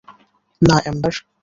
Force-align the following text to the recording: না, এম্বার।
না, 0.61 0.75
এম্বার। 0.85 1.13